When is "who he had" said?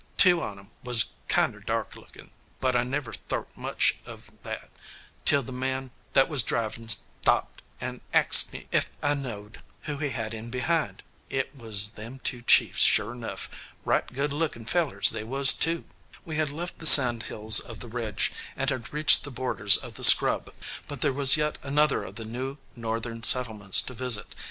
9.83-10.33